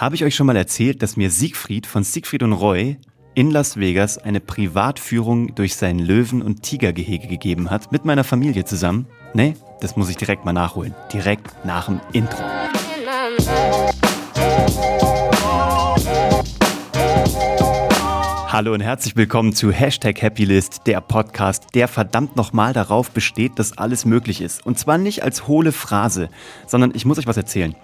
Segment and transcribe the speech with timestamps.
[0.00, 2.96] Habe ich euch schon mal erzählt, dass mir Siegfried von Siegfried und Roy
[3.34, 8.64] in Las Vegas eine Privatführung durch sein Löwen- und Tigergehege gegeben hat, mit meiner Familie
[8.64, 9.06] zusammen?
[9.34, 10.94] Nee, das muss ich direkt mal nachholen.
[11.12, 12.42] Direkt nach dem Intro.
[18.48, 23.76] Hallo und herzlich willkommen zu Hashtag Happylist, der Podcast, der verdammt nochmal darauf besteht, dass
[23.76, 24.64] alles möglich ist.
[24.64, 26.30] Und zwar nicht als hohle Phrase,
[26.66, 27.76] sondern ich muss euch was erzählen.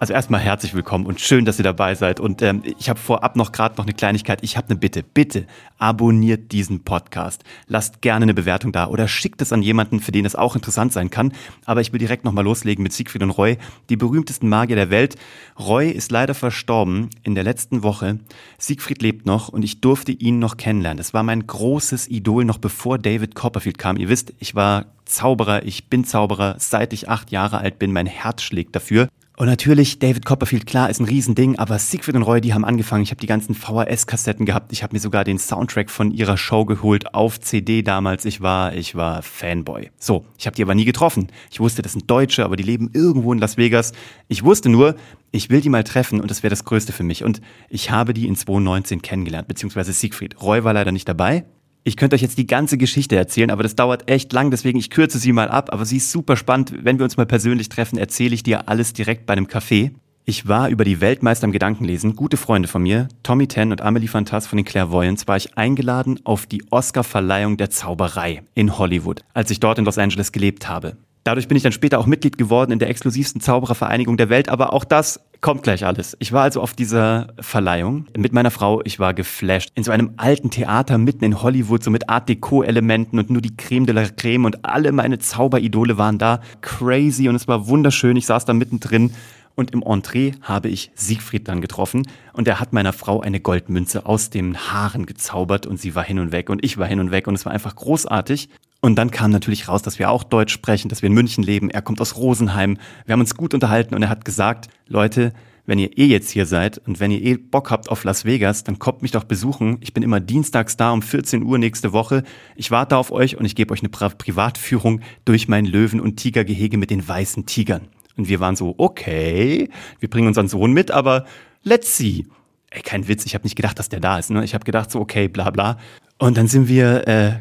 [0.00, 2.20] Also erstmal herzlich willkommen und schön, dass ihr dabei seid.
[2.20, 4.38] Und ähm, ich habe vorab noch gerade noch eine Kleinigkeit.
[4.40, 5.02] Ich habe eine Bitte.
[5.02, 5.46] Bitte
[5.76, 7.44] abonniert diesen Podcast.
[7.66, 10.94] Lasst gerne eine Bewertung da oder schickt es an jemanden, für den es auch interessant
[10.94, 11.34] sein kann.
[11.66, 13.58] Aber ich will direkt nochmal loslegen mit Siegfried und Roy,
[13.90, 15.16] die berühmtesten Magier der Welt.
[15.58, 18.20] Roy ist leider verstorben in der letzten Woche.
[18.56, 20.96] Siegfried lebt noch und ich durfte ihn noch kennenlernen.
[20.96, 23.98] Das war mein großes Idol noch bevor David Copperfield kam.
[23.98, 27.92] Ihr wisst, ich war Zauberer, ich bin Zauberer, seit ich acht Jahre alt bin.
[27.92, 29.10] Mein Herz schlägt dafür.
[29.40, 33.04] Und natürlich, David Copperfield, klar, ist ein Riesending, aber Siegfried und Roy, die haben angefangen.
[33.04, 34.70] Ich habe die ganzen VHS-Kassetten gehabt.
[34.70, 38.26] Ich habe mir sogar den Soundtrack von ihrer Show geholt auf CD damals.
[38.26, 39.92] Ich war, ich war Fanboy.
[39.98, 41.28] So, ich habe die aber nie getroffen.
[41.50, 43.92] Ich wusste, das sind Deutsche, aber die leben irgendwo in Las Vegas.
[44.28, 44.94] Ich wusste nur,
[45.30, 47.24] ich will die mal treffen und das wäre das Größte für mich.
[47.24, 50.42] Und ich habe die in 2019 kennengelernt, beziehungsweise Siegfried.
[50.42, 51.46] Roy war leider nicht dabei.
[51.82, 54.90] Ich könnte euch jetzt die ganze Geschichte erzählen, aber das dauert echt lang, deswegen ich
[54.90, 55.72] kürze sie mal ab.
[55.72, 56.74] Aber sie ist super spannend.
[56.82, 59.92] Wenn wir uns mal persönlich treffen, erzähle ich dir alles direkt bei einem Café.
[60.30, 64.06] Ich war über die Weltmeister im Gedankenlesen, gute Freunde von mir, Tommy Ten und Amelie
[64.06, 69.50] Fantas von den Clairvoyants, war ich eingeladen auf die Oscar-Verleihung der Zauberei in Hollywood, als
[69.50, 70.96] ich dort in Los Angeles gelebt habe.
[71.24, 74.72] Dadurch bin ich dann später auch Mitglied geworden in der exklusivsten Zauberervereinigung der Welt, aber
[74.72, 76.16] auch das kommt gleich alles.
[76.20, 79.70] Ich war also auf dieser Verleihung mit meiner Frau, ich war geflasht.
[79.74, 83.56] In so einem alten Theater mitten in Hollywood, so mit Art Deco-Elementen und nur die
[83.56, 86.40] Creme de la Creme und alle meine Zauberidole waren da.
[86.60, 88.16] Crazy und es war wunderschön.
[88.16, 89.12] Ich saß da mittendrin
[89.54, 94.06] und im Entree habe ich Siegfried dann getroffen und er hat meiner Frau eine Goldmünze
[94.06, 97.10] aus den Haaren gezaubert und sie war hin und weg und ich war hin und
[97.10, 98.48] weg und es war einfach großartig.
[98.80, 101.68] Und dann kam natürlich raus, dass wir auch Deutsch sprechen, dass wir in München leben.
[101.68, 102.78] Er kommt aus Rosenheim.
[103.04, 105.34] Wir haben uns gut unterhalten und er hat gesagt, Leute,
[105.66, 108.64] wenn ihr eh jetzt hier seid und wenn ihr eh Bock habt auf Las Vegas,
[108.64, 109.78] dann kommt mich doch besuchen.
[109.80, 112.24] Ich bin immer dienstags da um 14 Uhr nächste Woche.
[112.56, 116.78] Ich warte auf euch und ich gebe euch eine Privatführung durch mein Löwen- und Tigergehege
[116.78, 117.88] mit den weißen Tigern.
[118.16, 121.26] Und wir waren so, okay, wir bringen unseren Sohn mit, aber
[121.62, 122.26] let's see.
[122.70, 124.30] Ey, kein Witz, ich habe nicht gedacht, dass der da ist.
[124.30, 124.44] Ne?
[124.44, 125.78] Ich habe gedacht so, okay, bla bla.
[126.18, 127.40] Und dann sind wir äh,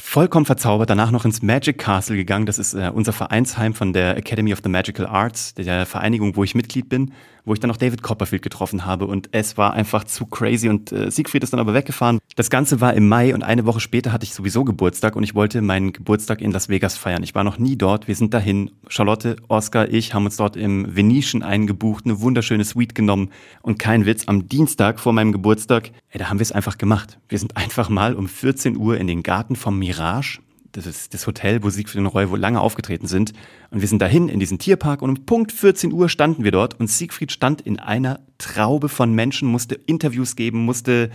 [0.00, 2.46] vollkommen verzaubert, danach noch ins Magic Castle gegangen.
[2.46, 6.44] Das ist äh, unser Vereinsheim von der Academy of the Magical Arts, der Vereinigung, wo
[6.44, 7.12] ich Mitglied bin
[7.44, 10.92] wo ich dann noch David Copperfield getroffen habe und es war einfach zu crazy und
[10.92, 12.18] äh, Siegfried ist dann aber weggefahren.
[12.36, 15.34] Das Ganze war im Mai und eine Woche später hatte ich sowieso Geburtstag und ich
[15.34, 17.22] wollte meinen Geburtstag in Las Vegas feiern.
[17.22, 18.70] Ich war noch nie dort, wir sind dahin.
[18.88, 23.30] Charlotte, Oscar, ich haben uns dort im Venetian eingebucht, eine wunderschöne Suite genommen
[23.62, 27.18] und kein Witz, am Dienstag vor meinem Geburtstag, ey, da haben wir es einfach gemacht.
[27.28, 30.40] Wir sind einfach mal um 14 Uhr in den Garten vom Mirage
[30.72, 33.32] das ist das Hotel, wo Siegfried und Roy wohl lange aufgetreten sind.
[33.70, 36.80] Und wir sind dahin in diesen Tierpark und um Punkt 14 Uhr standen wir dort
[36.80, 41.10] und Siegfried stand in einer Traube von Menschen, musste Interviews geben, musste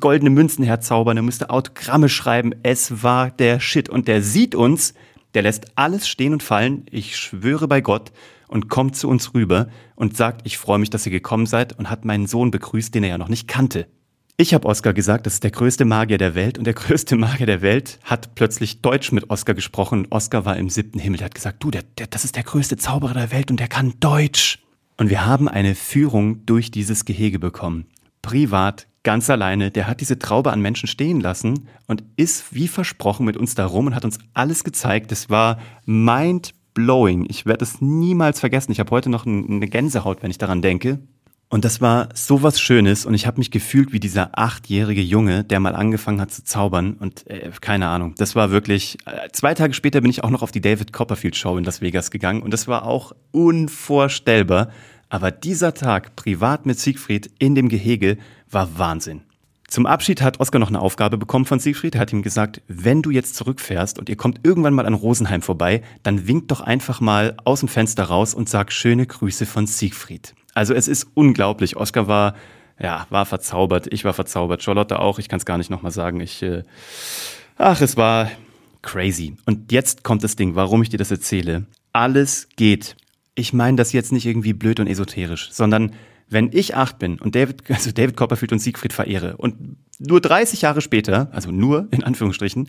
[0.00, 2.54] goldene Münzen herzaubern, er musste Autogramme schreiben.
[2.62, 3.88] Es war der Shit.
[3.88, 4.94] Und der sieht uns,
[5.34, 8.12] der lässt alles stehen und fallen, ich schwöre bei Gott,
[8.48, 11.90] und kommt zu uns rüber und sagt, ich freue mich, dass ihr gekommen seid und
[11.90, 13.88] hat meinen Sohn begrüßt, den er ja noch nicht kannte.
[14.36, 17.46] Ich habe Oscar gesagt, das ist der größte Magier der Welt und der größte Magier
[17.46, 20.08] der Welt hat plötzlich Deutsch mit Oscar gesprochen.
[20.10, 22.76] Oscar war im siebten Himmel, der hat gesagt, du, der, der, das ist der größte
[22.76, 24.58] Zauberer der Welt und der kann Deutsch.
[24.96, 27.86] Und wir haben eine Führung durch dieses Gehege bekommen.
[28.22, 33.26] Privat, ganz alleine, der hat diese Traube an Menschen stehen lassen und ist wie versprochen
[33.26, 35.12] mit uns da rum und hat uns alles gezeigt.
[35.12, 37.26] Das war mind blowing.
[37.28, 38.72] Ich werde es niemals vergessen.
[38.72, 40.98] Ich habe heute noch eine Gänsehaut, wenn ich daran denke.
[41.54, 45.44] Und das war so was Schönes und ich habe mich gefühlt wie dieser achtjährige Junge,
[45.44, 48.16] der mal angefangen hat zu zaubern und äh, keine Ahnung.
[48.16, 48.98] Das war wirklich.
[49.06, 51.80] Äh, zwei Tage später bin ich auch noch auf die David Copperfield Show in Las
[51.80, 54.70] Vegas gegangen und das war auch unvorstellbar.
[55.08, 58.18] Aber dieser Tag privat mit Siegfried in dem Gehege
[58.50, 59.20] war Wahnsinn.
[59.68, 61.94] Zum Abschied hat Oskar noch eine Aufgabe bekommen von Siegfried.
[61.94, 65.42] Er hat ihm gesagt, wenn du jetzt zurückfährst und ihr kommt irgendwann mal an Rosenheim
[65.42, 69.66] vorbei, dann winkt doch einfach mal aus dem Fenster raus und sag schöne Grüße von
[69.66, 70.34] Siegfried.
[70.54, 71.76] Also es ist unglaublich.
[71.76, 72.34] Oscar war,
[72.78, 73.92] ja, war verzaubert.
[73.92, 74.62] Ich war verzaubert.
[74.62, 75.18] Charlotte auch.
[75.18, 76.20] Ich kann es gar nicht nochmal sagen.
[76.20, 76.62] Ich, äh,
[77.56, 78.30] ach, es war
[78.82, 79.36] crazy.
[79.46, 81.66] Und jetzt kommt das Ding, warum ich dir das erzähle.
[81.92, 82.96] Alles geht.
[83.34, 85.92] Ich meine das jetzt nicht irgendwie blöd und esoterisch, sondern
[86.28, 90.62] wenn ich acht bin und David, also David Copperfield und Siegfried verehre und nur 30
[90.62, 92.68] Jahre später, also nur in Anführungsstrichen,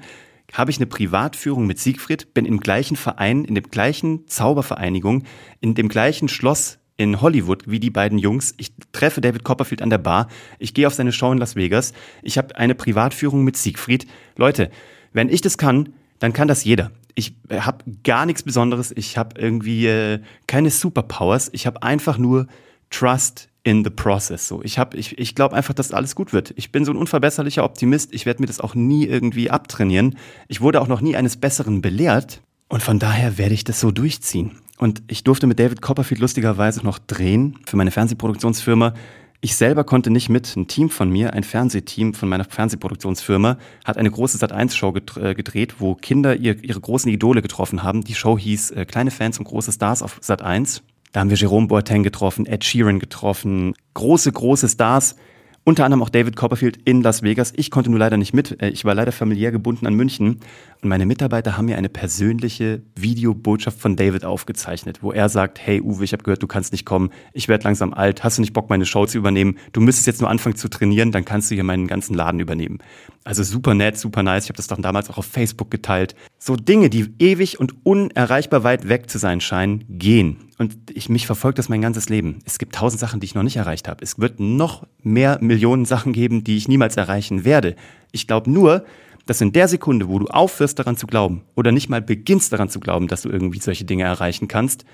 [0.54, 5.24] habe ich eine Privatführung mit Siegfried, bin im gleichen Verein, in der gleichen Zaubervereinigung,
[5.60, 8.54] in dem gleichen Schloss in Hollywood wie die beiden Jungs.
[8.58, 10.28] Ich treffe David Copperfield an der Bar.
[10.60, 11.94] Ich gehe auf seine Show in Las Vegas.
[12.22, 14.08] Ich habe eine Privatführung mit Siegfried.
[14.38, 14.70] Leute,
[15.12, 16.92] wenn ich das kann, dann kann das jeder.
[17.16, 18.94] Ich habe gar nichts Besonderes.
[18.96, 21.50] Ich habe irgendwie äh, keine Superpowers.
[21.54, 22.48] Ich habe einfach nur
[22.90, 24.48] Trust in the process.
[24.48, 26.54] So, ich habe, ich, ich glaube einfach, dass alles gut wird.
[26.56, 28.14] Ich bin so ein unverbesserlicher Optimist.
[28.14, 30.18] Ich werde mir das auch nie irgendwie abtrainieren.
[30.48, 32.42] Ich wurde auch noch nie eines Besseren belehrt.
[32.70, 34.60] Und von daher werde ich das so durchziehen.
[34.78, 38.94] Und ich durfte mit David Copperfield lustigerweise noch drehen für meine Fernsehproduktionsfirma.
[39.42, 40.56] Ich selber konnte nicht mit.
[40.56, 45.76] Ein Team von mir, ein Fernsehteam von meiner Fernsehproduktionsfirma, hat eine große Sat1-Show äh, gedreht,
[45.80, 48.04] wo Kinder ihre großen Idole getroffen haben.
[48.04, 50.82] Die Show hieß äh, Kleine Fans und große Stars auf Sat1.
[51.16, 55.16] Da haben wir Jerome Boateng getroffen, Ed Sheeran getroffen, große, große Stars.
[55.64, 57.54] Unter anderem auch David Copperfield in Las Vegas.
[57.56, 58.62] Ich konnte nur leider nicht mit.
[58.62, 60.42] Äh, ich war leider familiär gebunden an München.
[60.82, 65.80] Und meine Mitarbeiter haben mir eine persönliche Videobotschaft von David aufgezeichnet, wo er sagt, hey
[65.80, 67.12] Uwe, ich habe gehört, du kannst nicht kommen.
[67.32, 68.26] Ich werde langsam alt.
[68.26, 69.58] Hast du nicht Bock, meine Show zu übernehmen?
[69.72, 72.80] Du müsstest jetzt nur anfangen zu trainieren, dann kannst du hier meinen ganzen Laden übernehmen.
[73.24, 74.44] Also super nett, super nice.
[74.44, 76.14] Ich habe das doch damals auch auf Facebook geteilt.
[76.38, 80.38] So Dinge, die ewig und unerreichbar weit weg zu sein scheinen, gehen.
[80.58, 82.40] Und ich, mich verfolgt das mein ganzes Leben.
[82.46, 84.04] Es gibt tausend Sachen, die ich noch nicht erreicht habe.
[84.04, 87.76] Es wird noch mehr Millionen Sachen geben, die ich niemals erreichen werde.
[88.12, 88.86] Ich glaube nur,
[89.26, 92.70] dass in der Sekunde, wo du aufhörst daran zu glauben oder nicht mal beginnst daran
[92.70, 94.86] zu glauben, dass du irgendwie solche Dinge erreichen kannst,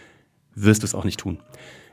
[0.55, 1.39] wirst du es auch nicht tun.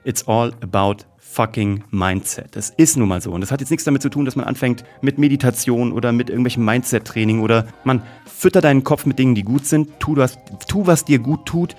[0.05, 2.57] It's all about fucking Mindset.
[2.57, 3.31] Das ist nun mal so.
[3.31, 6.31] Und das hat jetzt nichts damit zu tun, dass man anfängt mit Meditation oder mit
[6.31, 10.01] irgendwelchem Mindset-Training oder man fütter deinen Kopf mit Dingen, die gut sind.
[10.01, 11.77] Tu was, tu, was dir gut tut.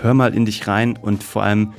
[0.00, 1.72] Hör mal in dich rein und vor allem,